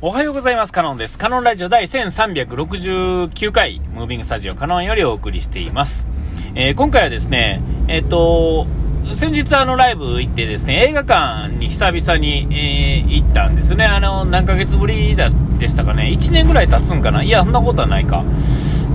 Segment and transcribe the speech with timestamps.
[0.00, 0.72] おはようございます。
[0.72, 1.18] カノンです。
[1.18, 6.06] カノンラジオ第1369回、ムービングスタジオカノンよりお送りしています。
[6.54, 8.68] えー、今回はですね、えっ、ー、と、
[9.14, 13.86] 先日あのライブ行ってですね、映画館に久々に、えー、行ったんですね。
[13.86, 15.28] あの、何ヶ月ぶりで
[15.66, 16.12] したかね。
[16.14, 18.22] 1年ぐらい経つんかないや、そんなことはないか。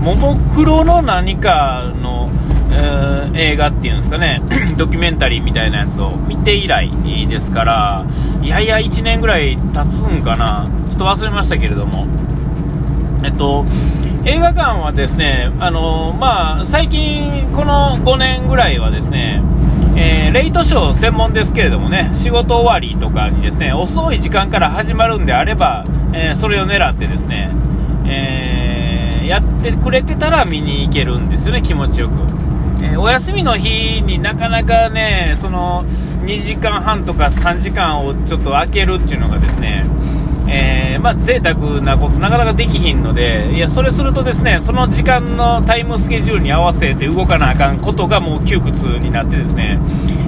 [0.00, 2.30] ももクロの何かの、
[2.72, 4.40] え、映画っていうんですかね、
[4.78, 6.90] ドキュメンタリーみたいなやつを見て以来
[7.28, 8.06] ですから、
[8.42, 10.66] いやいや1年ぐらい経つんかな。
[10.94, 12.06] っと忘れましたけれども。
[13.24, 13.64] えっと、
[14.26, 19.42] 映画館はですね、あのまあ、最近、この5年ぐらいはですね、
[19.96, 27.50] えー、レイトショー専門ですけれどもね、仕事終わりとかにですね、遅い時間から始まるんであれば、えー、それを狙ってですね、
[28.06, 32.14] えー、やってくれてたら見に行けるんですよね、気持ちよく。
[32.82, 35.84] えお休みの日になかなかね、その
[36.24, 39.86] 2時間半とか3時間をちょっと空けるっていうのがですね、
[40.46, 49.78] えー、まあ、贅沢なことなかなかできひんので、いや、それするとですね、その時間のタイムスケジュールに合わせて動かなあかんことがもう窮屈になってですね、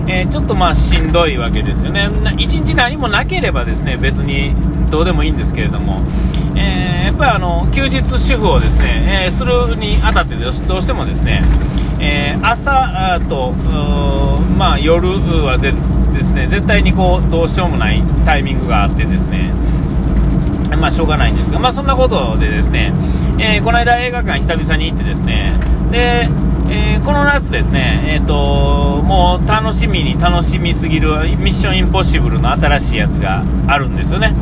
[0.09, 2.09] えー、ちょっとまあしんどいわけですよね。
[2.39, 4.55] 一日何もなければですね、別に
[4.91, 6.03] どうでもいいんですけれども、
[6.55, 11.43] えー、やっぱりあの、休日主婦をですね、えするにあたってどうしてもですね、
[11.99, 13.53] え朝と、
[14.57, 15.09] まあ、夜
[15.45, 19.53] はですね、絶対にこう、どうしようもないタイミングがあってですね、
[20.75, 22.93] まあ、しょうがないんですが、まあ、そんなことでですね、
[23.39, 25.53] えー、この間映画館久々に行ってですね、
[25.91, 26.29] で、
[26.69, 34.35] えー、この夏ですね、えーと、もう楽しみに楽しみすぎるミッションインポッシブルの新しいやつがあるんですよね。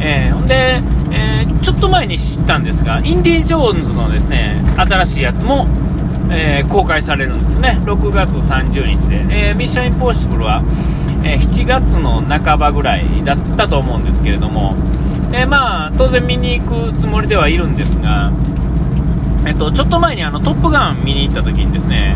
[0.00, 5.66] えー、で、えー、ちょっと前に知ったんですが、インディ・ジョーンズのですね、新しいやつも、
[6.30, 7.78] えー、公開されるんですね。
[7.84, 9.50] 6月30日で。
[9.50, 10.62] えミッションインポッシブルは、
[11.24, 14.74] え7月の半ばぐらいだったと思うんですけれども、
[15.32, 18.30] でまあ、当然見に行くつもりではいるんですが、
[19.46, 22.14] えっと、ちょっと前にあのトップガン見に行った時にですね、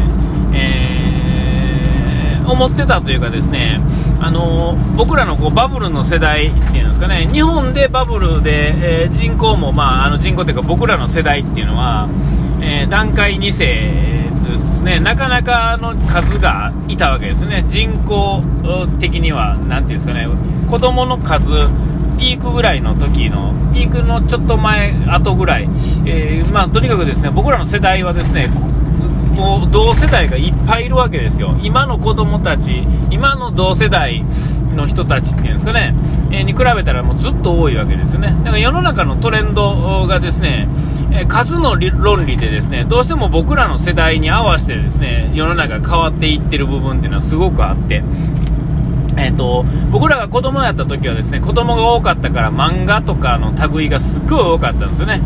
[0.54, 3.80] えー、思ってたというかですね、
[4.20, 12.08] あの僕らのこうバブルの世代っていうんですかね、日本でバブルで、えー、人口も、まあ、あの人口というか僕らの世代っていうのは、
[12.60, 18.42] えー、段階2世ですね、なかなかの数がいたわけですね、人口
[19.00, 20.28] 的には、なんていうんですかね、
[20.68, 21.50] 子供の数、
[22.18, 25.68] ピークぐらいの時の、ピークのちょっと前、後ぐらい、
[26.06, 28.48] えー、まあ、とにかくですね、僕らの世代はですね、
[29.36, 31.54] もう同世代がいっぱいいるわけですよ。
[31.62, 34.24] 今の子供たち、今の同世代
[34.74, 35.94] の人たちっていうんですかね、
[36.30, 38.34] えー、に比べたらもうずっと多いわけですよね。
[38.44, 40.68] だから世の中のトレンドがですね、
[41.12, 48.02] え、数の論理でですね、どうしても僕らの世代に合わせてですね、世の中変わっていってる部分っていうのはすごくあって、
[49.16, 55.20] えーと、僕らが子供やった時はですね子供が多かったから漫画とかの類がすっごい多かったんですよね。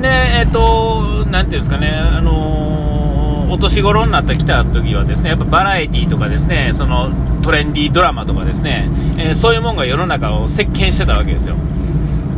[0.00, 7.10] で、えっ、ー、と、なんていうんですかね、あのー、お年頃になってきた時はですね、やっぱバラエティーとかですね、その
[7.42, 11.54] トレンディードラマとかですね、えー、そういうもんが世の中を席巻してたわけですよ。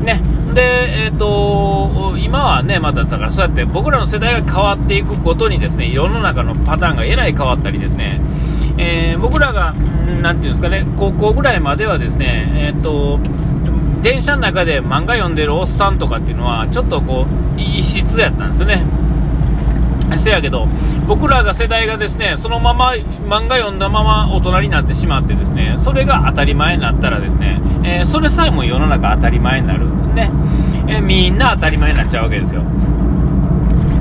[0.04, 0.20] ね。
[0.52, 8.20] で、えっ、と、今はね、まだだからそうやって僕らの世代が変わっていくことにですね、世の中のパターンがえらい変わったりですね、
[8.78, 9.74] えー、僕らが、
[10.22, 13.18] なていうんですかね、高校ぐらいまではですね、えっ、と、
[14.02, 17.26] 電車の中で漫画読んでるおっさんとかっていうのは、ちょっとこ
[17.56, 18.82] う、異質やったんですよね。
[20.18, 20.68] せやけど、
[21.06, 29.86] 僕らが世代がですね、そのまま漫画読んだまま大人になってしまってですね、それが当たり前になったらですね、えー、それさえも世の中当たり前になる。
[30.14, 30.30] ね。
[30.86, 32.62] えー、みんな当たり前になっちゃうわけですよ。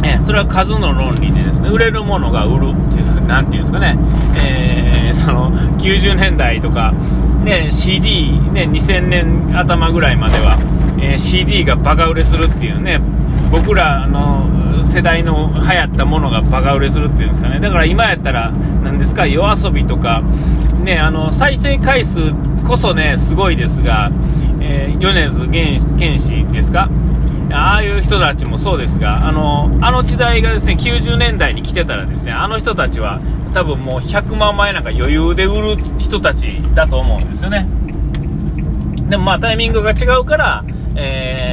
[0.06, 3.98] えそれは数の論理でですね、売れるものが売るっていう、なんていうんですかね、
[4.46, 6.94] えー、 その、90年代とか、
[7.44, 10.58] ね、CD、ね、2000年頭ぐらいまでは、
[11.00, 13.00] えー、CD がバカ売れするっていうね、
[13.52, 14.46] 僕らの
[14.84, 18.52] 世代の流行ったものがバカ売れするっていうんですかね、だから今やったら、
[18.84, 20.22] なんですか、夜遊びとか、
[20.84, 22.32] ね、あの、再生回数
[22.66, 24.12] こそね、すごいですが、
[24.62, 25.48] えー、米津
[25.98, 26.90] 玄師ですか？
[27.52, 33.20] ああいう人たちもそうですが、あの、あの時代がですね、90年代に来てたらですね、あの人たちは
[33.54, 37.68] 多分もう100万枚なんか余裕で売る人たちだと思うんですよね。
[39.10, 40.64] でもまあタイミングが違うから、
[40.96, 41.53] え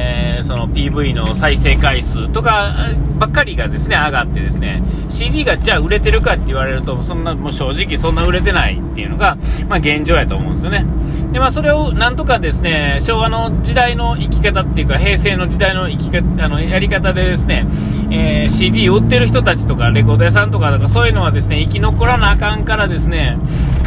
[0.51, 2.75] その PV の再生回数とか
[3.17, 9.37] ばっかりがですね、上がってですね、CD がじゃあ売れてるかって言われると、そんな、もう正直そんな売れてないっていうのが、
[9.69, 10.85] まあ現状やと思うんですよね。
[11.31, 17.65] で、まあそれをなんとかですね、昭和の時代の生き方っていうか、平成の時代の生き方、あの、やり方でですね、
[18.09, 23.37] えー、CD 売ってる人たちとか、レコード屋さんとか、かそういうのはですね、生き残らなあかんからですね、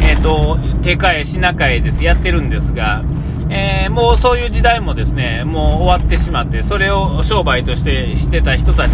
[0.01, 3.03] えっ、ー、と、手替え品替えです、やってるんですが、
[3.49, 8.91] えー、もうそういう時代もですね、もう終わってしまって、それを商売としてしてた人たち、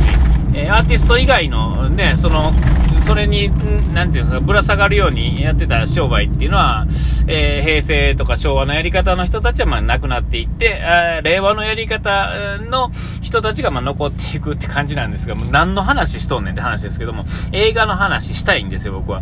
[0.54, 2.52] えー、アーティスト以外のね、その、
[3.06, 3.50] それに、
[3.94, 6.86] なんていうんですか、ぶら下がるようにやってた商売っていうのは、
[7.28, 10.82] えー、平成とか昭和のやり方の人たちはまあなくなっていって、
[11.24, 19.22] 令和のやり方の人たちがまあ残っていくって感じなんですが、もう何の話しとんねんって話ですけども、映画の話したいんですよ、僕は。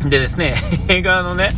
[0.00, 0.54] でですね、
[0.88, 1.50] 映画のね、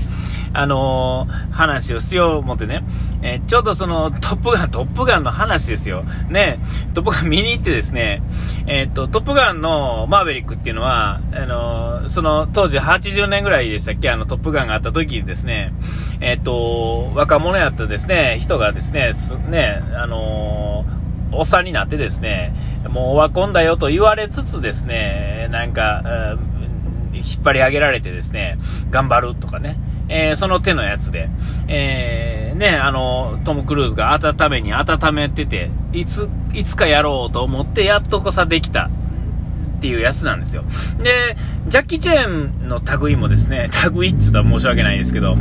[0.57, 2.83] あのー、話をしよう思ってね、
[3.23, 6.05] えー、ちょうどその、トップガン、トップガンの話ですよ。
[6.31, 6.59] ね、
[6.95, 8.23] トップガン見に行ってですね、
[8.67, 15.73] えー、っと、トップガンのマーベリックっていうのは、あのその、当時80年ぐらいでしたっけ、あの、トップガンがあった時にですね、
[16.21, 19.13] えっと、若者やったですね、人がですね、
[19.49, 20.85] ね、あの
[21.33, 22.55] おっさんになってですね、
[22.89, 26.37] もうオワコンだよと言われつつですね、なんか、
[27.13, 28.59] 引っ張り上げられてですね、
[28.91, 31.29] 頑張るとかね、えー、その手のやつで、
[31.69, 38.91] えー、ね、あの、トム・クルーズが温めに温めてて、いつ、いつかやろうと思ってやっとこさできた
[39.77, 40.65] っていうやつなんですよ。
[41.03, 41.37] で、
[41.69, 45.37] ジャッキー・チェーンの類もですね、類って言ったら申し訳ないですけど、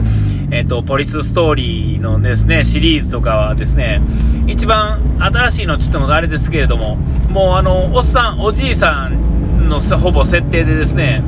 [0.51, 4.01] えっ、ー、と、ポリスストーリーのですね、シリーズとかはですね、
[4.47, 6.95] 一番新しいのって言ってもあれですけれども、
[7.29, 11.23] もうあの、おっさん、おじいさんのほぼ設定でですね、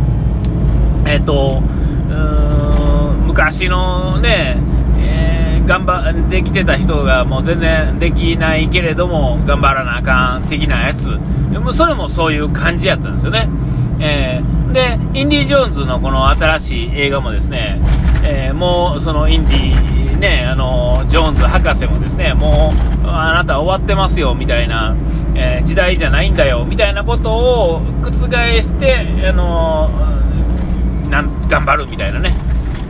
[1.05, 1.63] えっ、ー、と、
[2.09, 2.56] うーん、
[3.37, 4.57] 昔のね、
[4.97, 11.19] えー、頑張できてた人がもう全然できないけれども頑張らなあかん的なやつ。
[11.71, 13.47] それもそういう感じやったんですよね、
[13.99, 17.79] えー、でインディ・ジョーンズのこの新しい映画もですね、
[18.23, 22.73] えー、もうそのインディねあのジョーンズ博士もですねも
[23.03, 24.95] うあなた終わってますよみたいな、
[25.35, 28.11] え時代じゃないんだよみたいなことを覆
[28.61, 29.89] してあの
[31.09, 32.33] なん頑張るみたいなね、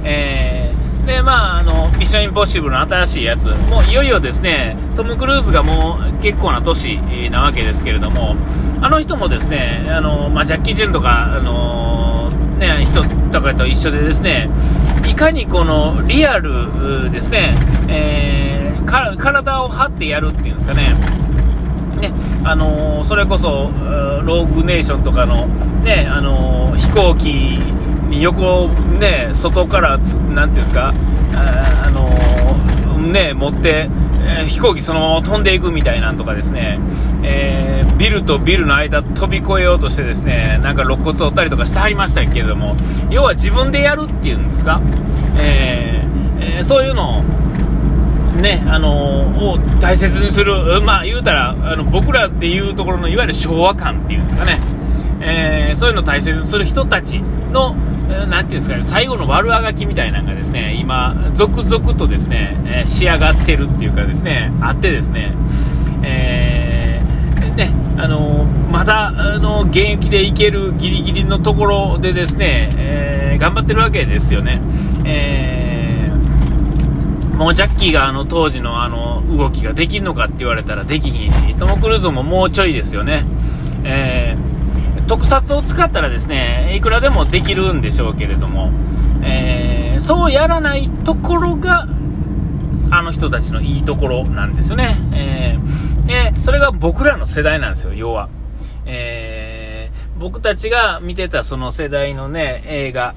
[0.10, 3.50] えー、でまああのミッションインポッシブルの新しいやつ。
[3.70, 6.98] もういよいよですねトム・クルーズがもう結構な年
[7.30, 8.36] なわけですけれども
[8.82, 14.50] あの人もですねあの、まあ、ジャッキー・ジェンとかあのね、人とかと一緒でですね
[15.08, 17.54] いかにこのリアルですね、
[17.88, 20.96] えー、体を張ってやるっていうんですかね
[22.02, 22.12] ね
[22.44, 23.72] あのー、それこそ
[24.24, 25.48] ローグネーションとかの、
[25.84, 27.60] ねあのー、飛行機
[28.12, 28.70] 横
[29.00, 30.94] ね、外から、なんていうんですか、
[31.36, 33.90] あ、あの、ね、持って、
[34.28, 36.80] え、飛行機そのまま飛んでいくみたいなんとかですね、
[37.24, 42.76] えー、ビルとビルの間飛び越えようとしてですね、なんか肋骨折ったりとかしてはりましたけれども、
[43.10, 44.82] 要は自分でやるっていうんですか、
[45.38, 47.24] えー、えそういうのを、
[48.42, 54.60] ね、あの、を大切にする、まあ言うたら、あの僕らっていうところのいわゆる昭和感っていうんですかね、
[55.20, 57.76] えー、そういうのを大切にする人たちの、
[58.08, 65.34] なんていうんですかね、最後の悪あがきみたいなのがですね、今、続々とですね、えー、仕上がってるっていうかですね、あってですね、
[66.04, 74.62] えー、ね、あのー、まだ、あの現役でいけるギリギリのところでですね、えー、頑張ってるわけですよね。
[75.04, 83.26] えー、もうジャッキーがあの当時のあの動きができるのかって言われたらできひんし、トム・クルーズももうちょいですよね。
[83.84, 84.58] えー
[85.08, 88.72] 特撮を使ったらですね、いくらでもできるんでしょうけれども、
[89.24, 91.88] えー、そうやらないところが、
[92.90, 94.98] あの人たちのいいところなんですよね。
[95.14, 98.30] えー、で、それが僕らの世代なんですよ、要は。
[100.20, 103.14] 僕たちが見てたその世代のね、映画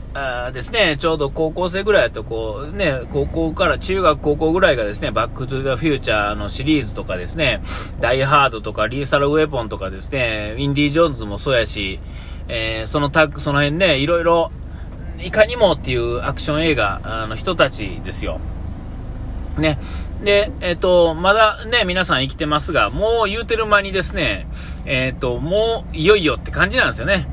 [0.53, 7.63] ですね、ちょうど高校生ぐらいだとこうね、高校から中学高校ぐらいがですね、バックトゥザフューチャーのシリーズとかですね、
[8.01, 12.01] ダイハードとかリーサルウェポンとかですね、インディ・ジョーンズもそうやし、
[12.49, 14.51] えー、そのタッ、その辺ね、いろいろ、
[15.19, 18.41] いかにもっていうアクション映画の人たちですよ。
[19.59, 19.79] ね。
[20.23, 24.47] で、えっ、ー、と、まだね、皆さん生きてますが、もう言うてる間にですね、
[24.85, 27.29] えっ、ー、と、もういよいよって感じなんですよね。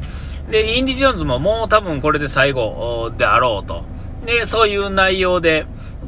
[0.50, 3.84] で、インディ・ジョーンズももう多分これで最後であろうと。
[4.26, 5.66] で、そういう内容で、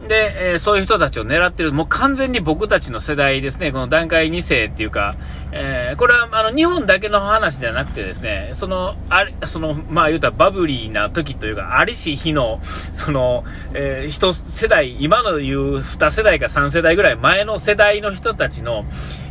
[0.10, 5.16] で、えー、そういう人たちを狙ってる、もう完全に僕たちの世代ですね、この段階2世っていうか、
[5.52, 12.60] えー、これはあの日本だけの話じゃなくてですね、その、あれ、その、まあ言うたらバブリーな時というか、ありし日の、
[12.92, 13.44] その、
[13.76, 18.86] えー、一世代、今の言う2世代か3世代ぐらい前の世代の人たちの、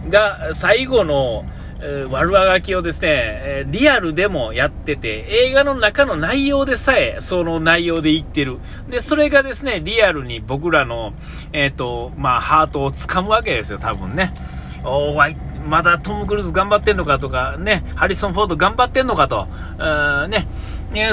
[0.08, 1.44] が最後の、
[1.80, 8.58] えー、悪あがきをですね、え、リアルでもやってて、映画の中の内容でさえ、その内容で言ってる。
[8.88, 11.12] で、それがですね、リアルに僕らの、
[11.52, 14.32] えっ、ー、と、まあ、ハートを掴むわけですよ、多分ね。
[14.84, 19.46] おー、まだトム・クルーズ頑張ってんのかとか、ね、ハリソン・フォード頑張ってんのかと、
[19.78, 20.46] うん、ね、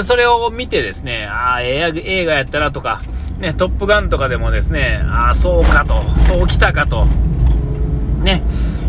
[0.02, 3.02] それを見てですね、ああ、映画やったらとか、
[3.38, 7.04] ね、トップガンとかでもですね、ああ、そうかと、そうきたかと、
[8.22, 8.42] ね、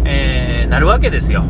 [0.06, 1.44] えー、なるわけですよ。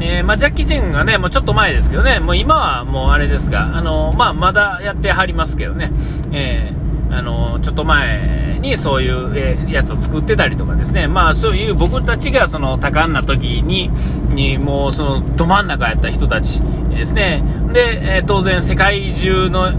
[0.00, 5.92] えー、まあ、ジャッキー・チェンがね、もうちょっと前ですけどね、もう今はもうあれですが、あのまあ、まだやってはりますけどね、
[6.32, 13.90] えー、あのちょっと前にそういう、えー、やつを作ってたりとかですね、まあ、そういう僕たちがその多感な時に、
[14.28, 17.42] にもうそのど真ん中やった人たちですね、
[17.72, 19.72] で、え当然世界中の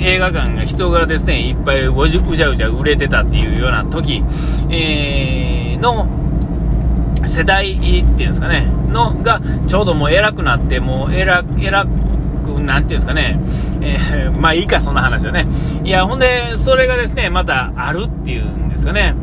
[0.00, 4.24] 映画館が人がですね、いっぱいうじゃうじゃ売れてたっていうような時、
[4.70, 6.08] えー、の
[7.30, 13.40] 世代っていうんですかね、のがちょうどもう偉くなって、もう偉、偉く、なんていうんですかね、
[13.80, 15.46] えー、 まあいいか、そんな話はね。
[15.84, 19.14] いや、ほんで、それがですね、またあるっていうんですかね。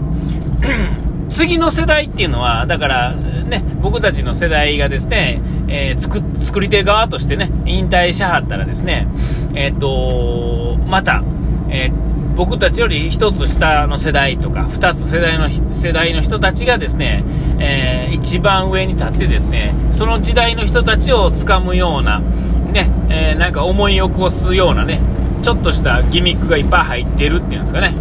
[1.29, 9.07] 次の世代っていうのは、だから、ね、僕たちの世代がですね、えー、作作り手側としてね、引退しはったらですね、
[9.53, 11.21] えっ、とまた、
[11.69, 12.06] えー
[12.37, 17.23] 僕たちより1つ下の世代とか、2つ世代の世代の人たちがですね、
[17.59, 25.01] えー、一番上に立ってですね、その時代の人たちをつかむような、ね、えー、なんか思い起こすようなね、
[25.41, 27.95] ちょっとしたギミックがいっぱい入ってるっていうんですかね。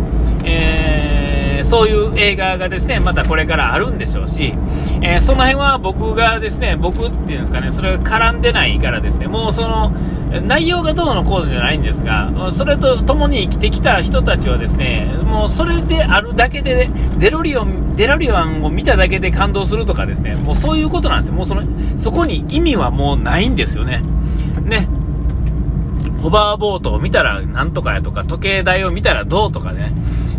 [0.44, 1.15] えー
[1.66, 4.54] そういう映画がですね、またこれからあるんでしょうし、
[5.02, 9.92] えー、その辺は僕がですね、僕っていうんですかね、それが絡んでないからですね、もうその、
[10.46, 21.34] 内容がどうのこうじゃないんですが、それと共に生きてきた人たちはですね、もうそれであるだけで、デロリオン、デロリアンを見ただけで感動するとかですね、もうそういうことなんですよ。
[21.34, 21.62] もうその、
[21.96, 24.02] そこに意味はもうないんですよね。
[24.62, 24.88] ね。
[26.22, 29.92] ホバーボートを見たらなんとかやとか、時計台を見たらどうとかね。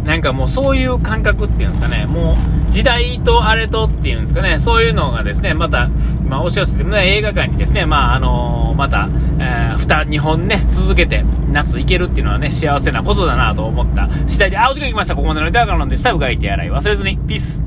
[0.08, 2.38] なんかもうそういう感覚っていうんですかね、も
[2.70, 5.90] う時代とあれとっていうんですかね、そういうのがですね、また、
[6.26, 15.16] まあ、押し寄せて、ね、映画館にですね、まあ、あのー、また、えー、2、2本ね、続けて夏行けるっていうのはね、幸せなことだなと思った次第で、あ、お時間来ました。
[15.16, 17.18] ここまでの歌からなんで、下うがいて洗い忘れずに。
[17.18, 17.67] ピース。